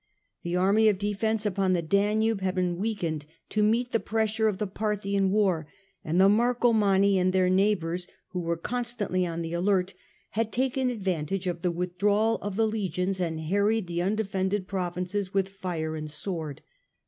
[0.41, 3.99] The army of defence upon the Danube had been The danger weakened to meet the
[3.99, 5.67] pressure of the Parthian ^ the war,
[6.03, 9.93] and the Marcomanni and their neigh was more hours, who were constantly on the alert,
[10.31, 15.35] had pressing, taken advantage of the withdrawal of the legions, and harried the undefended provinces
[15.35, 16.63] with fire and sword.